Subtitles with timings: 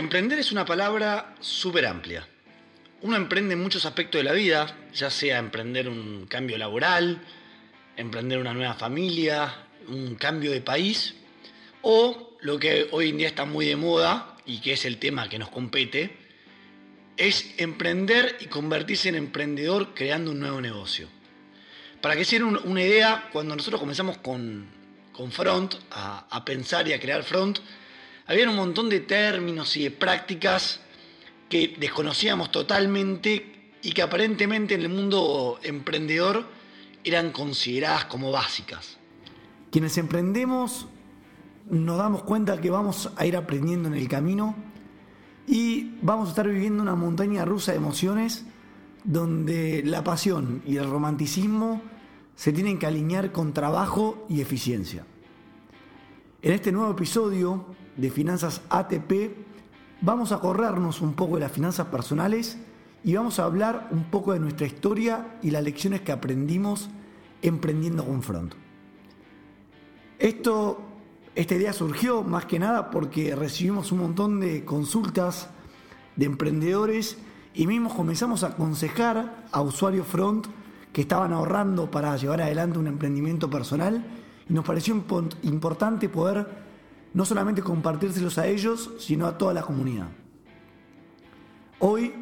[0.00, 2.26] Emprender es una palabra súper amplia.
[3.02, 7.20] Uno emprende en muchos aspectos de la vida, ya sea emprender un cambio laboral,
[7.98, 9.54] emprender una nueva familia,
[9.88, 11.16] un cambio de país,
[11.82, 15.28] o lo que hoy en día está muy de moda y que es el tema
[15.28, 16.16] que nos compete,
[17.18, 21.08] es emprender y convertirse en emprendedor creando un nuevo negocio.
[22.00, 24.66] Para que sea una idea, cuando nosotros comenzamos con,
[25.30, 27.58] Front, a, a pensar y a crear Front,
[28.30, 30.78] había un montón de términos y de prácticas
[31.48, 36.46] que desconocíamos totalmente y que aparentemente en el mundo emprendedor
[37.02, 38.98] eran consideradas como básicas.
[39.72, 40.86] Quienes emprendemos
[41.68, 44.54] nos damos cuenta que vamos a ir aprendiendo en el camino
[45.48, 48.44] y vamos a estar viviendo una montaña rusa de emociones
[49.02, 51.82] donde la pasión y el romanticismo
[52.36, 55.04] se tienen que alinear con trabajo y eficiencia.
[56.42, 59.12] En este nuevo episodio de Finanzas ATP
[60.00, 62.58] vamos a corrernos un poco de las finanzas personales
[63.04, 66.90] y vamos a hablar un poco de nuestra historia y las lecciones que aprendimos
[67.42, 68.54] emprendiendo con Front.
[70.18, 70.82] Esto,
[71.34, 75.48] esta idea surgió más que nada porque recibimos un montón de consultas
[76.16, 77.16] de emprendedores
[77.54, 80.46] y mismos comenzamos a aconsejar a usuarios Front
[80.92, 84.04] que estaban ahorrando para llevar adelante un emprendimiento personal
[84.48, 84.94] y nos pareció
[85.42, 86.69] importante poder
[87.12, 90.08] no solamente compartírselos a ellos, sino a toda la comunidad.
[91.78, 92.12] Hoy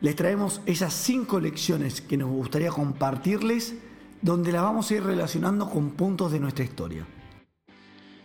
[0.00, 3.74] les traemos esas cinco lecciones que nos gustaría compartirles,
[4.20, 7.06] donde las vamos a ir relacionando con puntos de nuestra historia.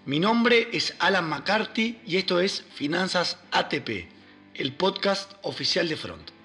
[0.05, 4.07] Mi nombre es Alan McCarthy y esto es Finanzas ATP,
[4.53, 6.36] el podcast oficial de Front.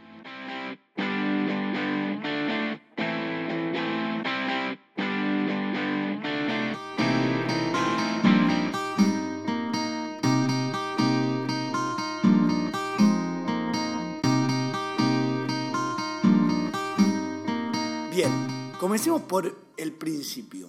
[18.92, 20.68] Comencemos por el principio.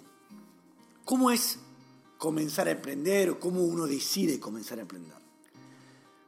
[1.04, 1.60] ¿Cómo es
[2.18, 5.18] comenzar a emprender o cómo uno decide comenzar a emprender?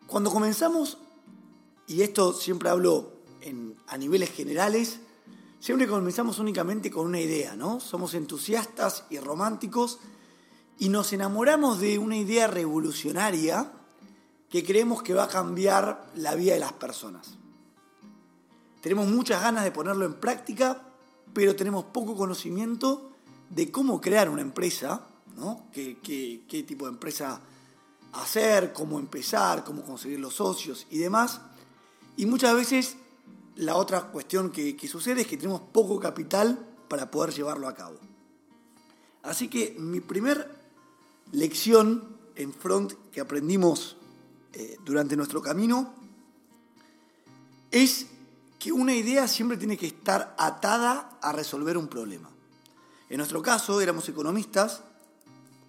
[0.05, 0.97] Cuando comenzamos,
[1.87, 3.13] y esto siempre hablo
[3.87, 4.99] a niveles generales,
[5.61, 7.79] siempre comenzamos únicamente con una idea, ¿no?
[7.79, 9.99] Somos entusiastas y románticos
[10.77, 13.71] y nos enamoramos de una idea revolucionaria
[14.49, 17.37] que creemos que va a cambiar la vida de las personas.
[18.81, 20.84] Tenemos muchas ganas de ponerlo en práctica,
[21.35, 23.11] pero tenemos poco conocimiento
[23.49, 25.67] de cómo crear una empresa, ¿no?
[25.73, 27.41] ¿Qué, tipo de empresa
[28.13, 31.41] hacer, cómo empezar, cómo conseguir los socios y demás.
[32.15, 32.95] Y muchas veces
[33.57, 36.57] la otra cuestión que, sucede es que tenemos poco capital
[36.87, 37.99] para poder llevarlo a cabo.
[39.21, 40.49] Así que mi primer
[41.33, 43.97] lección en front que aprendimos
[44.53, 45.93] eh, durante nuestro camino
[47.71, 48.07] es
[48.65, 52.31] que una idea siempre tiene que estar atada a resolver un problema.
[53.11, 54.81] En nuestro caso éramos economistas,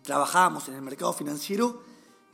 [0.02, 1.82] trabajábamos en el mercado financiero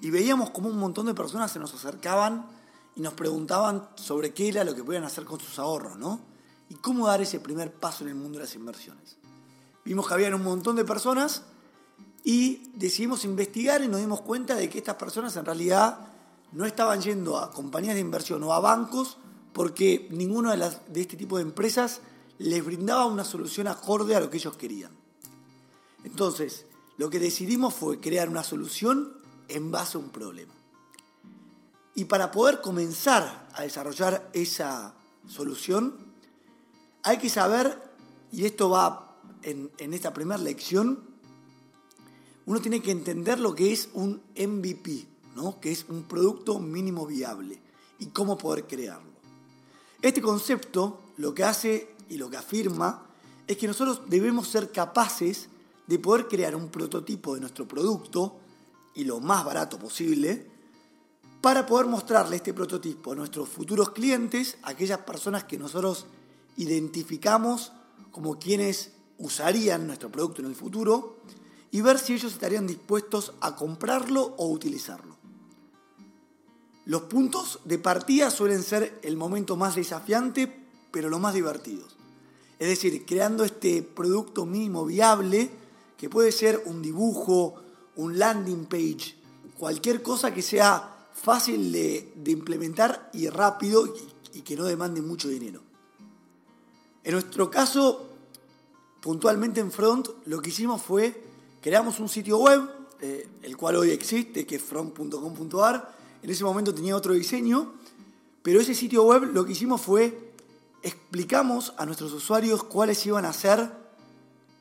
[0.00, 2.46] y veíamos como un montón de personas se nos acercaban
[2.94, 6.20] y nos preguntaban sobre qué era lo que podían hacer con sus ahorros, ¿no?
[6.68, 9.16] Y cómo dar ese primer paso en el mundo de las inversiones.
[9.84, 11.42] Vimos que había un montón de personas
[12.22, 15.98] y decidimos investigar y nos dimos cuenta de que estas personas en realidad
[16.52, 19.18] no estaban yendo a compañías de inversión o a bancos
[19.52, 22.00] porque ninguna de, este tipo de empresas
[22.38, 24.92] les brindaba una solución acorde a lo que ellos querían.
[26.04, 29.12] Entonces, lo que decidimos fue crear una solución
[29.48, 30.54] en base a un problema.
[31.94, 34.94] Y para poder comenzar a desarrollar esa
[35.28, 35.94] solución,
[37.02, 37.80] hay que saber,
[38.32, 41.00] y esto va en, en esta primera lección,
[42.46, 45.60] uno tiene que entender lo que es un MVP, ¿no?
[45.60, 47.60] que es un producto mínimo viable,
[47.98, 49.11] y cómo poder crearlo.
[50.02, 53.06] Este concepto lo que hace y lo que afirma
[53.46, 55.48] es que nosotros debemos ser capaces
[55.86, 58.38] de poder crear un prototipo de nuestro producto
[58.94, 60.50] y lo más barato posible
[61.40, 66.06] para poder mostrarle este prototipo a nuestros futuros clientes, aquellas personas que nosotros
[66.56, 67.72] identificamos
[68.10, 71.18] como quienes usarían nuestro producto en el futuro
[71.70, 75.21] y ver si ellos estarían dispuestos a comprarlo o utilizarlo.
[76.84, 80.52] Los puntos de partida suelen ser el momento más desafiante,
[80.90, 81.86] pero lo más divertido.
[82.58, 85.50] Es decir, creando este producto mínimo viable,
[85.96, 87.54] que puede ser un dibujo,
[87.96, 89.16] un landing page,
[89.58, 93.86] cualquier cosa que sea fácil de, implementar y rápido
[94.32, 95.60] y, que no demande mucho dinero.
[97.04, 98.08] En nuestro caso,
[99.00, 101.22] puntualmente en Front, lo que hicimos fue
[101.60, 102.68] creamos un sitio web,
[103.00, 107.74] eh, el cual hoy existe, que es front.com.ar, en ese momento tenía otro diseño,
[108.42, 110.32] pero ese sitio web lo que hicimos fue
[110.82, 113.70] explicamos a nuestros usuarios cuáles iban a ser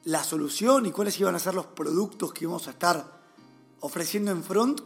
[0.04, 3.22] la solución y cuáles iban a ser los productos que íbamos a estar
[3.80, 4.82] ofreciendo en front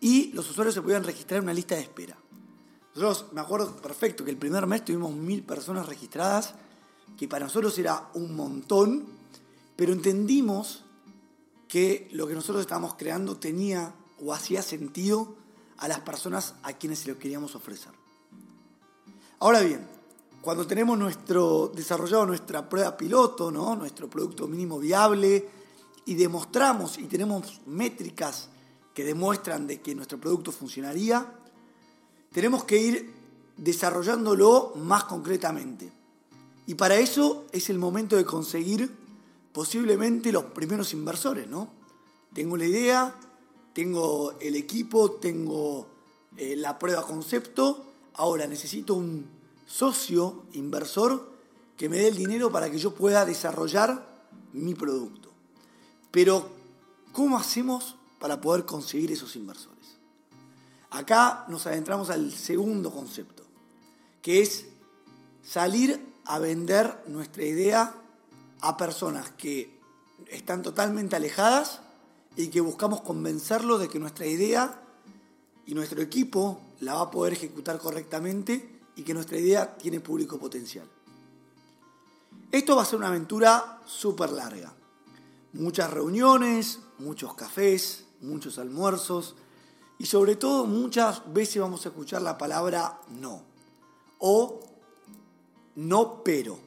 [0.00, 2.16] y los usuarios se podían registrar en una lista de espera.
[2.94, 6.54] Nosotros, me acuerdo perfecto que el primer mes tuvimos mil personas registradas,
[7.16, 9.06] que para nosotros era un montón,
[9.76, 10.84] pero entendimos
[11.68, 13.94] que lo que nosotros estábamos creando tenía
[14.24, 15.34] o hacía sentido
[15.78, 17.92] a las personas a quienes se lo queríamos ofrecer.
[19.38, 19.86] Ahora bien,
[20.42, 25.48] cuando tenemos nuestro, desarrollado nuestra prueba piloto, nuestro producto mínimo viable,
[26.06, 28.48] y demostramos y tenemos métricas
[28.94, 31.24] que demuestran de que nuestro producto funcionaría,
[32.32, 33.14] tenemos que ir
[33.56, 35.92] desarrollándolo más concretamente.
[36.66, 38.90] Y para eso es el momento de conseguir
[39.52, 41.46] posiblemente los primeros inversores.
[42.32, 43.14] Tengo la idea,
[43.72, 45.86] tengo el equipo, tengo
[46.36, 47.84] eh, la prueba concepto,
[48.14, 49.26] ahora necesito un
[49.66, 51.30] socio inversor
[51.76, 54.06] que me dé el dinero para que yo pueda desarrollar
[54.52, 55.30] mi producto.
[56.10, 56.50] Pero,
[57.12, 59.98] ¿cómo hacemos para poder conseguir esos inversores?
[60.90, 63.44] Acá nos adentramos al segundo concepto,
[64.22, 64.66] que es
[65.42, 67.94] salir a vender nuestra idea
[68.60, 69.78] a personas que
[70.26, 71.80] están totalmente alejadas
[72.42, 74.82] y que buscamos convencerlos de que nuestra idea
[75.66, 80.38] y nuestro equipo la va a poder ejecutar correctamente y que nuestra idea tiene público
[80.38, 80.88] potencial.
[82.50, 84.74] Esto va a ser una aventura súper larga.
[85.52, 89.36] Muchas reuniones, muchos cafés, muchos almuerzos,
[89.98, 93.42] y sobre todo muchas veces vamos a escuchar la palabra no
[94.18, 94.60] o
[95.76, 96.58] no pero.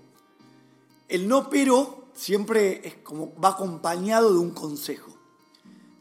[1.08, 5.23] El no pero siempre es como va acompañado de un consejo.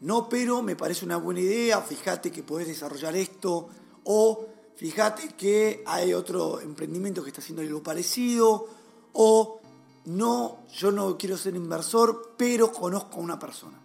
[0.03, 3.69] No pero me parece una buena idea, fíjate que podés desarrollar esto
[4.03, 8.67] o fíjate que hay otro emprendimiento que está haciendo algo parecido
[9.13, 9.61] o
[10.07, 13.79] no, yo no quiero ser inversor, pero conozco a una persona.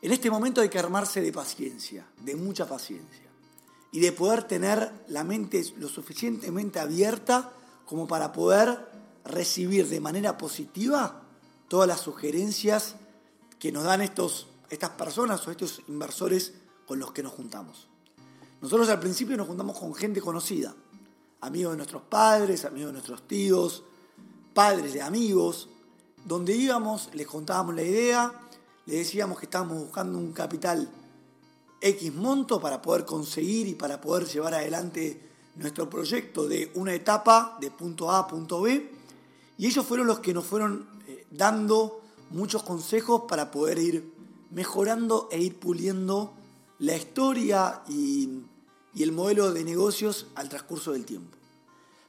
[0.00, 3.26] En este momento hay que armarse de paciencia, de mucha paciencia,
[3.92, 7.52] y de poder tener la mente lo suficientemente abierta
[7.84, 8.88] como para poder
[9.26, 11.24] recibir de manera positiva
[11.68, 12.96] todas las sugerencias
[13.58, 16.54] que nos dan estos, estas personas o estos inversores
[16.86, 17.88] con los que nos juntamos.
[18.60, 20.74] Nosotros al principio nos juntamos con gente conocida,
[21.40, 23.82] amigos de nuestros padres, amigos de nuestros tíos,
[24.54, 25.68] padres de amigos,
[26.24, 28.42] donde íbamos, les contábamos la idea
[28.86, 30.88] le decíamos que estábamos buscando un capital
[31.80, 35.20] X monto para poder conseguir y para poder llevar adelante
[35.56, 38.92] nuestro proyecto de una etapa de punto A a punto B.
[39.58, 42.00] Y ellos fueron los que nos fueron eh, dando
[42.30, 44.12] muchos consejos para poder ir
[44.50, 46.32] mejorando e ir puliendo
[46.78, 48.42] la historia y,
[48.98, 51.36] el modelo de negocios al transcurso del tiempo.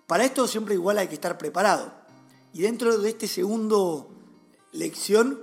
[0.07, 1.91] Para esto siempre igual hay que estar preparado.
[2.53, 4.09] Y dentro de este segundo
[4.71, 5.41] lección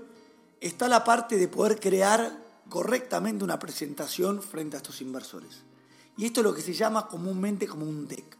[0.62, 5.64] está la parte de poder crear correctamente una presentación frente a estos inversores.
[6.16, 8.38] Y esto es lo que se llama comúnmente como un deck.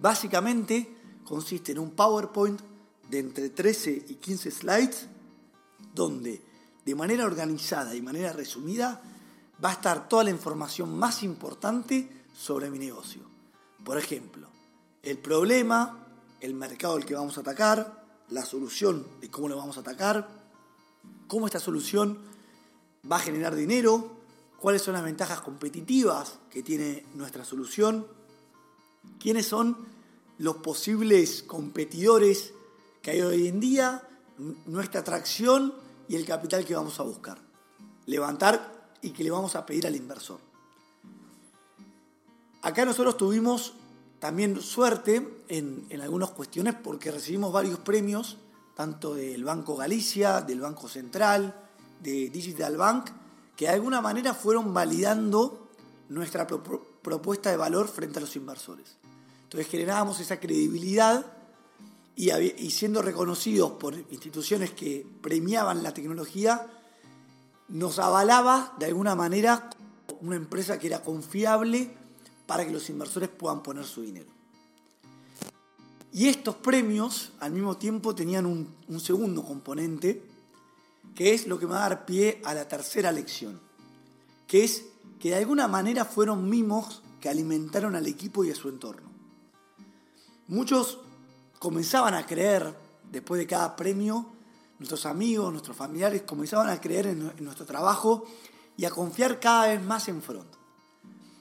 [0.00, 2.60] Básicamente consiste en un PowerPoint
[3.12, 5.06] de entre 13 y 15 slides
[5.94, 6.40] donde
[6.82, 9.02] de manera organizada y manera resumida
[9.62, 13.20] va a estar toda la información más importante sobre mi negocio.
[13.84, 14.48] Por ejemplo,
[15.02, 16.06] el problema,
[16.40, 20.26] el mercado al que vamos a atacar, la solución de cómo lo vamos a atacar,
[21.28, 22.18] cómo esta solución
[23.10, 24.10] va a generar dinero,
[24.58, 28.06] cuáles son las ventajas competitivas que tiene nuestra solución,
[29.20, 29.76] quiénes son
[30.38, 32.54] los posibles competidores
[33.02, 34.02] que hay hoy en día,
[34.66, 35.74] nuestra atracción
[36.08, 37.38] y el capital que vamos a buscar.
[38.06, 40.38] Levantar y que le vamos a pedir al inversor.
[42.62, 43.74] Acá nosotros tuvimos
[44.20, 48.38] también suerte en, en algunas cuestiones porque recibimos varios premios
[48.74, 51.54] tanto del Banco Galicia, del Banco Central,
[52.00, 53.10] de Digital Bank,
[53.56, 55.68] que de alguna manera fueron validando
[56.08, 58.96] nuestra propuesta de valor frente a los inversores.
[59.44, 61.26] Entonces generábamos esa credibilidad
[62.14, 66.66] y, siendo reconocidos por instituciones que premiaban la tecnología,
[67.68, 69.70] nos avalaba de alguna manera
[70.20, 71.90] una empresa que era confiable
[72.46, 74.30] para que los inversores puedan poner su dinero.
[76.12, 80.22] Y estos premios al mismo tiempo tenían un, segundo componente,
[81.14, 83.58] que es lo que me va a dar pie a la tercera lección,
[84.46, 84.84] que es
[85.18, 89.10] que de alguna manera fueron mimos que alimentaron al equipo y a su entorno.
[90.48, 90.98] Muchos
[91.62, 92.76] comenzaban a creer,
[93.08, 94.26] después de cada premio,
[94.80, 98.24] nuestros amigos, nuestros familiares comenzaban a creer en, nuestro trabajo
[98.76, 100.52] y a confiar cada vez más en Front.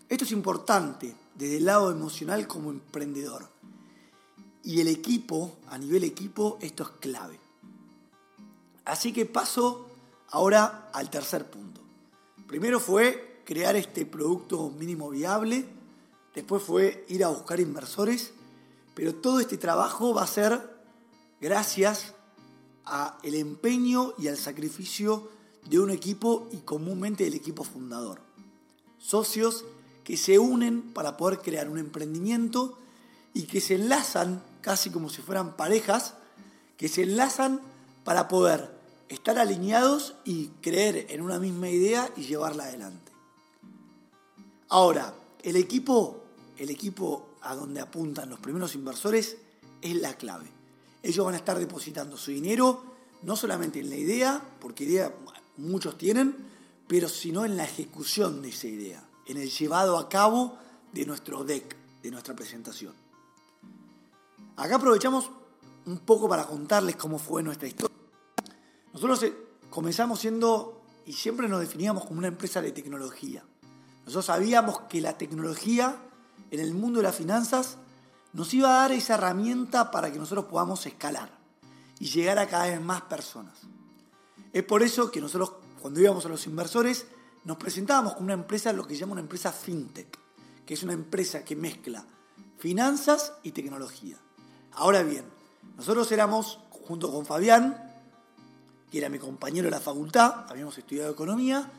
[0.07, 3.49] Esto es importante desde el lado emocional como emprendedor.
[4.63, 7.39] Y el equipo, a nivel equipo, esto es clave.
[8.85, 9.87] Así que paso
[10.29, 11.81] ahora al tercer punto.
[12.45, 15.65] Primero fue crear este producto mínimo viable,
[16.35, 18.33] después fue ir a buscar inversores,
[18.93, 20.69] pero todo este trabajo va a ser
[21.39, 22.13] gracias
[22.85, 25.29] a el empeño y al sacrificio
[25.69, 28.21] de un equipo y comúnmente del equipo fundador.
[28.97, 29.65] Socios
[30.03, 32.77] que se unen para poder crear un emprendimiento
[33.33, 36.15] y que se enlazan casi como si fueran parejas,
[36.77, 37.61] que se enlazan
[38.03, 38.69] para poder
[39.09, 43.11] estar alineados y creer en una misma idea y llevarla adelante.
[44.69, 46.23] Ahora, el equipo,
[46.57, 49.37] el equipo a donde apuntan los primeros inversores
[49.81, 50.51] es la clave.
[51.03, 52.83] Ellos van a estar depositando su dinero
[53.23, 55.13] no solamente en la idea, porque idea
[55.57, 56.35] muchos tienen,
[56.87, 60.57] pero sino en la ejecución de esa idea, en el llevado a cabo
[60.91, 62.93] de nuestro deck, de nuestra presentación.
[64.57, 65.29] Acá aprovechamos
[65.85, 67.95] un poco para contarles cómo fue nuestra historia.
[68.93, 69.33] Nosotros eh,
[69.69, 73.43] comenzamos siendo y siempre nos definíamos como una empresa de tecnología.
[74.05, 75.95] Nosotros sabíamos que la tecnología
[76.51, 77.77] en el mundo de las finanzas
[78.33, 81.31] nos iba a dar esa herramienta para que nosotros podamos escalar
[81.99, 83.53] y llegar a cada vez más personas.
[84.53, 87.07] Es por eso que nosotros cuando íbamos a los inversores
[87.43, 90.17] nos presentábamos como una empresa, lo que se llama una empresa fintech,
[90.65, 92.05] que es una empresa que mezcla
[92.59, 94.17] finanzas y tecnología.
[94.73, 95.25] Ahora bien,
[95.75, 97.91] nosotros éramos, junto con Fabián,
[98.91, 101.71] que era mi compañero de la facultad, habíamos estudiado economía,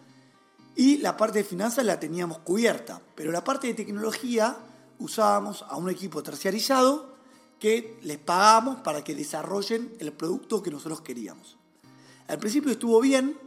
[0.74, 4.56] y la parte de finanzas la teníamos cubierta, pero la parte de tecnología
[4.98, 7.12] usábamos a un equipo terciarizado
[7.58, 11.56] que les pagábamos para que desarrollen el producto que nosotros queríamos.
[12.28, 13.38] Al principio estuvo bien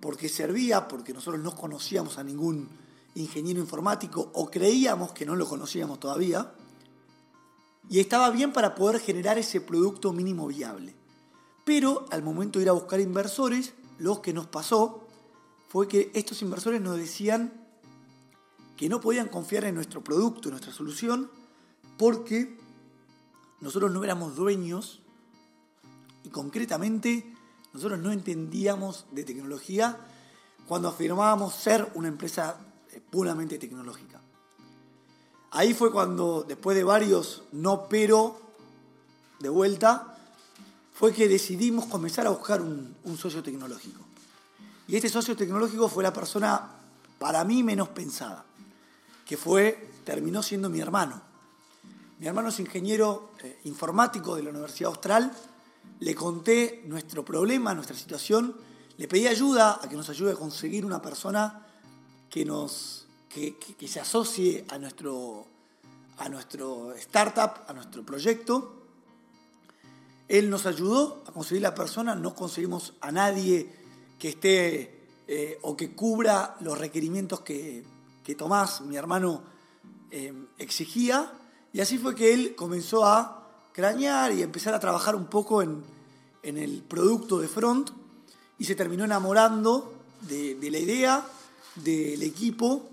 [0.00, 2.68] porque servía, porque nosotros no conocíamos a ningún
[3.14, 6.52] ingeniero informático o creíamos que no lo conocíamos todavía,
[7.88, 10.94] y estaba bien para poder generar ese producto mínimo viable.
[11.64, 15.01] Pero al momento de ir a buscar inversores, lo que nos pasó
[15.72, 17.50] fue que estos inversores nos decían
[18.76, 21.30] que no podían confiar en nuestro producto, en nuestra solución,
[21.96, 22.58] porque
[23.62, 25.00] nosotros no éramos dueños
[26.24, 27.34] y concretamente
[27.72, 29.96] nosotros no entendíamos de tecnología
[30.66, 32.58] cuando afirmábamos ser una empresa
[32.90, 34.20] eh, puramente tecnológica.
[35.52, 38.38] Ahí fue cuando, después de varios no pero
[39.40, 40.18] de vuelta,
[40.92, 44.11] fue que decidimos comenzar a buscar un, socio tecnológico.
[44.92, 46.68] Y este socio tecnológico fue la persona,
[47.18, 48.44] para mí, menos pensada,
[49.24, 51.18] que fue, terminó siendo mi hermano.
[52.18, 55.32] Mi hermano es ingeniero eh, informático de la Universidad Austral
[56.00, 58.54] le conté nuestro problema, nuestra situación,
[58.98, 61.66] le pedí ayuda a que nos ayude a conseguir una persona
[62.28, 63.56] que, nos, que,
[63.88, 65.46] se asocie a nuestro,
[66.18, 68.74] a nuestro startup, a nuestro proyecto.
[70.28, 73.81] Él nos ayudó a conseguir la persona, no conseguimos a nadie
[74.22, 77.84] que esté eh, o que cubra los requerimientos que,
[78.38, 79.42] Tomás, mi hermano,
[80.12, 81.32] eh, exigía.
[81.72, 85.82] Y así fue que él comenzó a crañar y empezar a trabajar un poco en,
[86.44, 87.90] el producto de Front
[88.60, 91.26] y se terminó enamorando de, la idea,
[91.74, 92.90] del equipo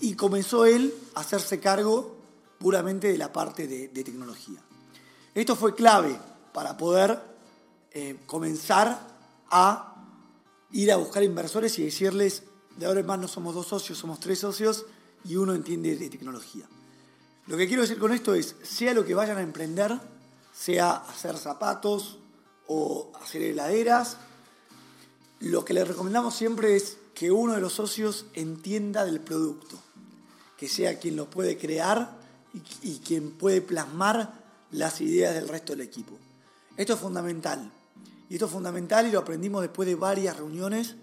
[0.00, 2.16] y comenzó él a hacerse cargo
[2.58, 4.58] puramente de la parte de, tecnología.
[5.32, 6.18] Esto fue clave
[6.52, 7.22] para poder
[7.92, 8.98] eh, comenzar
[9.48, 9.93] a
[10.74, 12.42] ir a buscar inversores y decirles,
[12.76, 14.84] de ahora en más no somos dos socios, somos tres socios
[15.24, 16.66] y uno entiende de tecnología.
[17.46, 19.98] Lo que quiero decir con esto es, sea lo que vayan a emprender,
[20.52, 22.18] sea hacer zapatos
[22.66, 24.16] o hacer heladeras,
[25.40, 29.78] lo que les recomendamos siempre es que uno de los socios entienda del producto,
[30.58, 32.16] que sea quien lo puede crear
[32.82, 36.18] y, quien puede plasmar las ideas del resto del equipo.
[36.76, 37.70] Esto es fundamental.
[38.34, 40.96] Esto es fundamental y lo aprendimos después de varias reuniones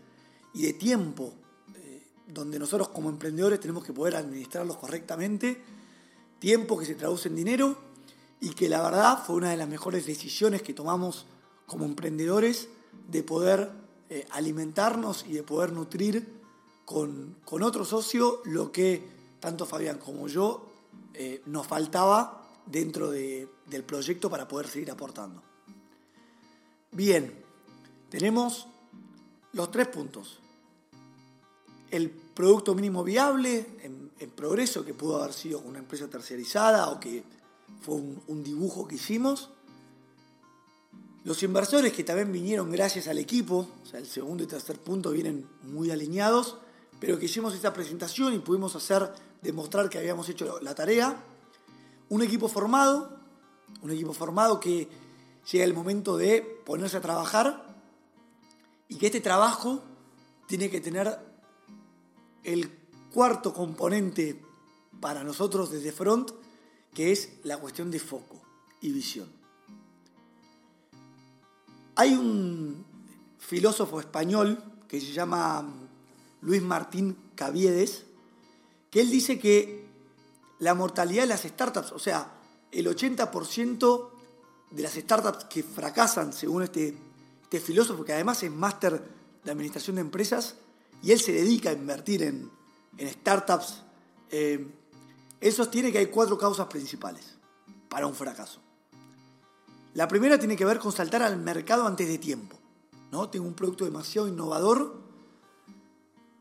[0.53, 1.33] y de tiempo,
[1.75, 5.61] eh, donde nosotros como emprendedores tenemos que poder administrarlos correctamente
[6.39, 7.77] tiempo que se traduce en dinero
[8.41, 11.25] y que la verdad fue una de las mejores decisiones que tomamos
[11.67, 12.67] como emprendedores
[13.07, 13.71] de poder
[14.09, 16.27] eh, alimentarnos y de poder nutrir
[16.83, 19.07] con, otro socio lo que
[19.39, 20.69] tanto Fabián como yo
[21.13, 25.50] eh, nos faltaba dentro del proyecto para poder seguir aportando.
[26.93, 27.33] Bien,
[28.09, 28.67] tenemos
[29.53, 30.39] los tres puntos.
[31.89, 34.01] El producto mínimo viable en,
[34.35, 37.23] progreso, que pudo haber sido una empresa terciarizada o que
[37.81, 39.49] fue un, dibujo que hicimos.
[41.23, 45.11] Los inversores que también vinieron gracias al equipo, o sea, el segundo y tercer punto
[45.11, 46.57] vienen muy alineados,
[46.99, 51.23] pero que hicimos esta presentación y pudimos hacer, demostrar que habíamos hecho la tarea.
[52.09, 53.17] Un equipo formado,
[53.81, 54.89] un equipo formado que
[55.49, 57.65] llega el momento de ponerse a trabajar
[58.87, 59.81] y que este trabajo
[60.47, 61.17] tiene que tener
[62.43, 62.69] el
[63.13, 64.41] cuarto componente
[64.99, 66.31] para nosotros desde Front,
[66.93, 68.41] que es la cuestión de foco
[68.81, 69.29] y visión.
[71.95, 72.85] Hay un
[73.37, 75.67] filósofo español que se llama
[76.41, 78.05] Luis Martín Caviedes,
[78.89, 79.85] que él dice que
[80.59, 82.33] la mortalidad de las startups, o sea,
[82.71, 84.10] el 80%
[84.71, 86.97] de las startups que fracasan, según este,
[87.43, 89.01] este filósofo, que además es máster
[89.43, 90.55] de administración de empresas,
[91.03, 92.49] y él se dedica a invertir en,
[92.99, 93.81] startups,
[94.29, 94.67] eh,
[95.39, 97.35] él sostiene que hay cuatro causas principales
[97.89, 98.59] para un fracaso.
[99.93, 102.57] La primera tiene que ver con saltar al mercado antes de tiempo.
[103.11, 103.29] ¿no?
[103.29, 105.01] Tengo un producto demasiado innovador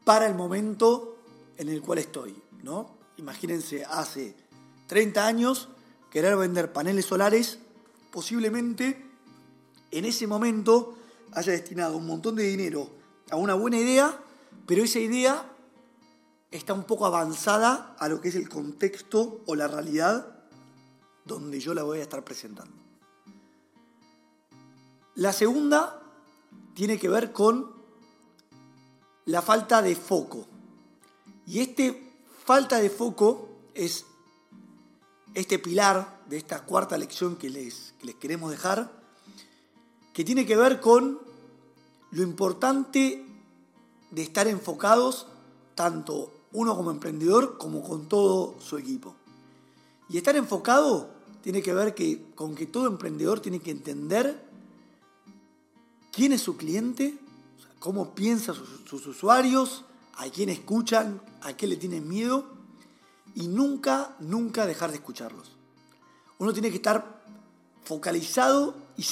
[0.05, 1.17] para el momento
[1.57, 2.41] en el cual estoy.
[2.63, 2.95] ¿no?
[3.17, 4.37] Imagínense, hace
[4.87, 5.69] 30 años
[6.11, 7.59] querer vender paneles solares,
[8.11, 9.11] posiblemente
[9.91, 10.97] en ese momento
[11.33, 12.91] haya destinado un montón de dinero
[13.31, 14.19] a una buena idea,
[14.67, 15.51] pero esa idea
[16.51, 20.45] está un poco avanzada a lo que es el contexto o la realidad
[21.25, 22.75] donde yo la voy a estar presentando.
[25.15, 26.03] La segunda
[26.75, 27.73] tiene que ver con
[29.27, 30.47] la falta de foco.
[31.47, 32.15] Y este
[32.45, 34.07] falta de foco es
[35.35, 38.91] este pilar de esta cuarta lección que les, les queremos dejar,
[40.13, 41.21] que tiene que ver con
[42.11, 43.25] lo importante
[44.11, 45.27] de estar enfocados
[45.75, 49.15] tanto uno como emprendedor como con todo su equipo.
[50.09, 51.11] Y estar enfocado
[51.43, 54.45] tiene que ver que, con que todo emprendedor tiene que entender
[56.11, 57.17] quién es su cliente,
[57.79, 59.85] cómo piensan sus, sus usuarios,
[60.17, 62.60] a quién escuchan, a qué le tienen miedo
[63.35, 65.53] y nunca, nunca dejar de escucharlos.
[66.39, 67.21] Uno tiene que estar
[67.85, 69.05] focalizado y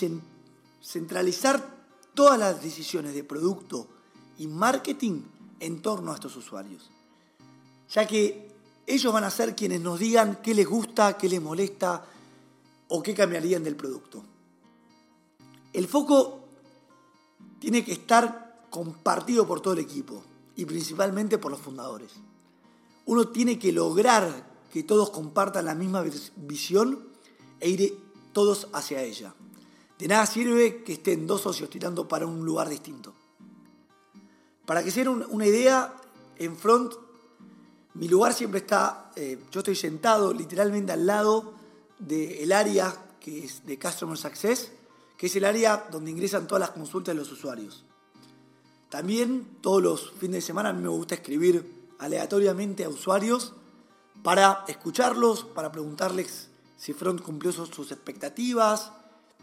[0.83, 1.79] centralizar
[2.15, 3.87] todas las decisiones de producto
[4.39, 5.23] y marketing
[5.61, 6.91] en torno a estos usuarios.
[7.91, 8.49] Ya que
[8.87, 12.05] ellos van a ser quienes nos digan qué les gusta, qué les molesta
[12.89, 14.25] o qué cambiarían del producto.
[15.73, 16.41] El foco
[17.59, 20.23] tiene que estar compartido por todo el equipo
[20.57, 22.13] y principalmente por los fundadores
[23.09, 26.05] uno tiene que lograr que todos compartan la misma
[26.37, 27.09] visión
[27.59, 27.99] e ir
[28.35, 29.35] todos hacia ella.
[29.99, 33.15] De nada sirve que estén dos socios tirando para un lugar distinto.
[34.67, 35.97] Para que sea una idea,
[36.37, 36.93] en front,
[37.95, 41.55] mi lugar siempre está, eh, yo estoy sentado literalmente al lado
[41.99, 44.71] del área que es de Customer Success,
[45.17, 47.87] que es el área donde ingresan todas las consultas de los usuarios.
[48.91, 53.55] También todos los fines de semana a mí me gusta escribir aleatoriamente a usuarios
[54.23, 58.93] para escucharlos, para preguntarles si Front cumplió sus expectativas,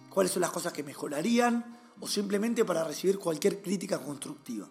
[0.09, 4.67] cuáles son las cosas que mejorarían o simplemente para recibir cualquier crítica constructiva.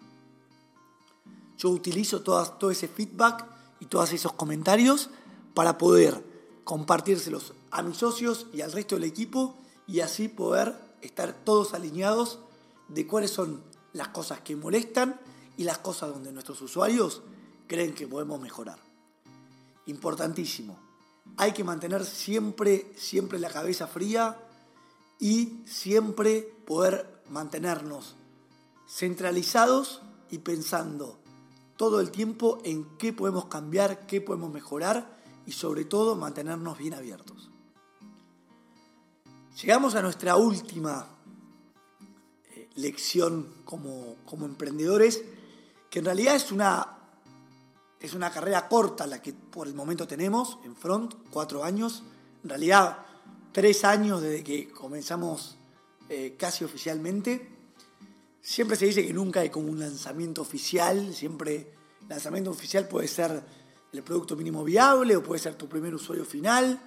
[1.59, 3.47] Yo utilizo todo ese feedback
[3.81, 5.11] y todos esos comentarios
[5.55, 6.23] para poder
[6.65, 12.39] compartírselos a mis socios y al resto del equipo y así poder estar todos alineados
[12.89, 15.21] de cuáles son las cosas que molestan
[15.57, 17.23] y las cosas donde nuestros usuarios
[17.75, 18.79] creen que podemos mejorar.
[19.87, 20.79] Importantísimo.
[21.37, 24.39] Hay que mantener siempre, siempre la cabeza fría
[25.19, 28.15] y siempre poder mantenernos
[28.89, 31.19] centralizados y pensando
[31.77, 36.95] todo el tiempo en qué podemos cambiar, qué podemos mejorar y sobre todo mantenernos bien
[36.95, 37.51] abiertos.
[39.61, 41.09] Llegamos a nuestra última
[42.55, 45.25] eh, lección como, como emprendedores,
[45.91, 46.95] que en realidad es una
[48.05, 52.03] es una carrera corta la que por el momento tenemos en front, cuatro años.
[52.43, 52.99] En realidad,
[53.51, 55.57] tres años desde que comenzamos
[56.11, 57.49] eh, casi oficialmente.
[58.43, 61.73] Siempre se dice que nunca hay como un lanzamiento oficial, siempre
[62.07, 63.43] lanzamiento oficial puede ser
[63.91, 66.79] el producto mínimo viable o puede ser tu primer usuario final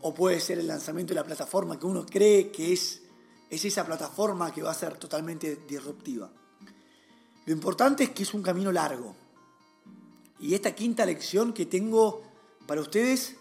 [0.00, 3.02] o puede ser el lanzamiento de la plataforma que uno cree que es
[3.50, 6.32] esa plataforma que va a ser totalmente disruptiva.
[7.44, 9.14] Lo importante es que es un camino largo,
[10.38, 12.22] y esta quinta lección que tengo
[12.66, 13.36] para ustedes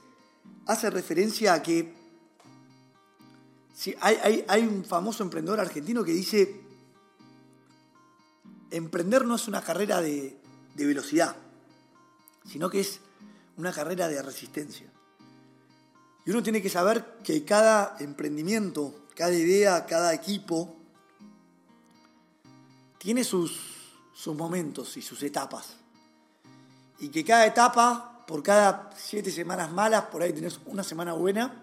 [0.65, 1.93] hace referencia a que
[3.99, 6.62] hay, un famoso emprendedor argentino que dice,
[8.71, 10.38] emprender no es una carrera de,
[10.75, 11.36] velocidad,
[12.45, 12.99] sino que es
[13.58, 14.91] una carrera de resistencia.
[16.25, 20.75] Y uno tiene que saber que cada emprendimiento cada idea, cada equipo
[22.97, 23.60] tiene sus
[24.27, 25.75] momentos y sus etapas.
[27.03, 31.61] Y que cada etapa, por cada siete semanas malas, por ahí tenés una semana buena.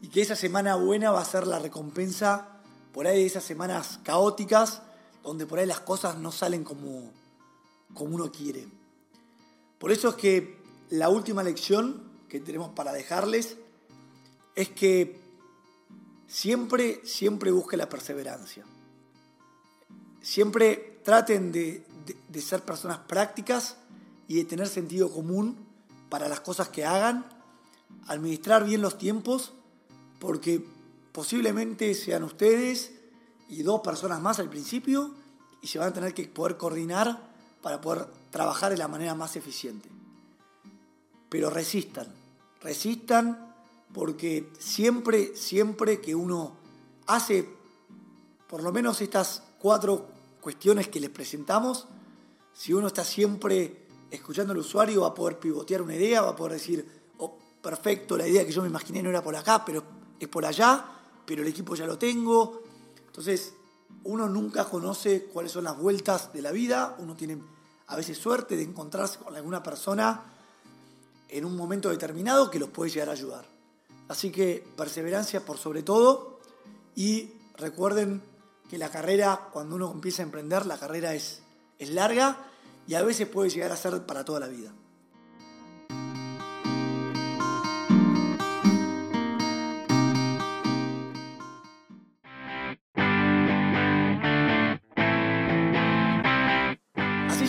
[0.00, 2.48] Y que esa semana buena va a ser la recompensa
[2.94, 4.80] por ahí de esas semanas caóticas,
[5.22, 7.12] donde por ahí las cosas no salen como,
[7.92, 8.66] como uno quiere.
[9.78, 13.58] Por eso es que la última lección que tenemos para dejarles
[14.54, 15.20] es que
[16.26, 18.64] siempre, siempre busque la perseverancia.
[20.22, 21.84] Siempre traten de,
[22.40, 23.76] ser personas prácticas
[24.28, 25.56] y de tener sentido común
[26.10, 27.26] para las cosas que hagan,
[28.06, 29.52] administrar bien los tiempos,
[30.20, 30.64] porque
[31.12, 32.92] posiblemente sean ustedes
[33.48, 35.14] y dos personas más al principio
[35.62, 37.18] y se van a tener que poder coordinar
[37.62, 39.88] para poder trabajar de la manera más eficiente.
[41.28, 42.06] Pero resistan,
[42.60, 43.54] resistan
[43.94, 46.52] porque siempre, siempre que uno
[47.06, 47.48] hace
[48.48, 50.06] por lo menos estas cuatro
[50.40, 51.86] cuestiones que les presentamos,
[52.54, 56.36] si uno está siempre escuchando al usuario va a poder pivotear una idea, va a
[56.36, 56.86] poder decir,
[57.18, 59.82] oh, perfecto, la idea que yo me imaginé no era por acá, pero
[60.18, 60.84] es por allá,
[61.26, 62.62] pero el equipo ya lo tengo.
[63.06, 63.54] Entonces,
[64.04, 67.38] uno nunca conoce cuáles son las vueltas de la vida, uno tiene
[67.88, 70.22] a veces suerte de encontrarse con alguna persona
[71.28, 73.46] en un momento determinado que los puede llegar a ayudar.
[74.08, 76.40] Así que perseverancia por sobre todo
[76.94, 78.22] y recuerden
[78.70, 81.42] que la carrera, cuando uno empieza a emprender, la carrera es,
[81.78, 82.47] es larga
[82.88, 84.72] y a veces puede llegar a ser para toda la vida.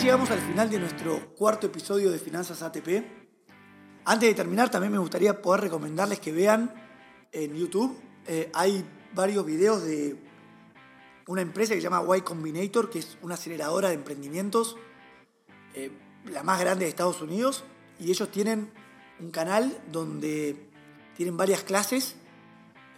[0.10, 3.06] llegamos al final de nuestro cuarto episodio de Finanzas ATP.
[4.06, 6.74] Antes de terminar, también me gustaría poder recomendarles que vean
[7.32, 7.96] en YouTube.
[8.26, 10.16] Eh, hay varios videos de
[11.28, 14.78] una empresa que se llama Y Combinator, que es una aceleradora de emprendimientos,
[15.74, 15.92] eh,
[16.26, 17.64] la más grande de Estados Unidos.
[18.00, 18.72] Y ellos tienen
[19.20, 20.70] un canal donde
[21.16, 22.16] tienen varias clases.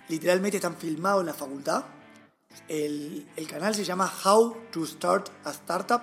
[0.10, 1.86] Literalmente están filmados en la facultad.
[2.68, 6.02] El, el canal se llama How to Start a Startup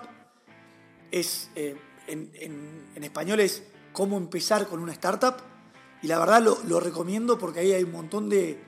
[1.11, 1.77] es, eh,
[2.07, 5.37] en, español es cómo empezar con una startup.
[6.03, 8.61] Y la verdad lo, recomiendo porque ahí hay un montón de,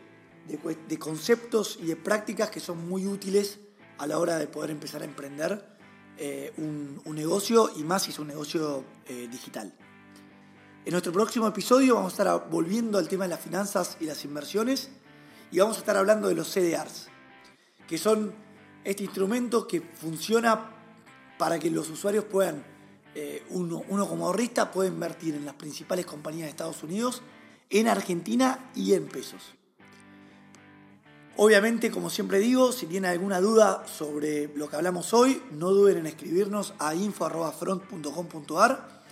[0.99, 3.61] conceptos y de prácticas que son muy útiles
[3.99, 5.79] a la hora de poder empezar a emprender
[6.23, 9.73] eh, un, negocio y más si es un negocio eh, digital.
[10.85, 14.23] En nuestro próximo episodio vamos a estar volviendo al tema de las finanzas y las
[14.27, 14.91] inversiones
[15.51, 17.09] y vamos a estar hablando de los CDRs,
[17.89, 18.35] que son
[18.85, 20.75] este instrumento que funciona
[21.39, 22.67] para que los usuarios puedan,
[23.15, 27.23] eh, uno, como ahorrista puede invertir en las principales compañías de Estados Unidos,
[27.71, 29.55] en Argentina y en pesos.
[31.43, 35.97] Obviamente, como siempre digo, si tienen alguna duda sobre lo que hablamos hoy, no duden
[35.97, 39.03] en escribirnos a info.front.com.ar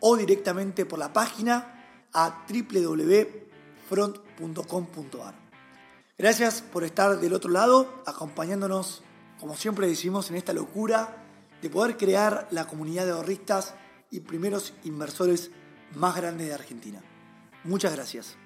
[0.00, 5.34] o directamente por la página a www.front.com.ar.
[6.18, 9.04] Gracias por estar del otro lado, acompañándonos,
[9.38, 11.24] como siempre decimos, en esta locura
[11.62, 13.74] de poder crear la comunidad de ahorristas
[14.10, 15.52] y primeros inversores
[15.94, 17.00] más grande de Argentina.
[17.62, 18.36] Muchas gracias.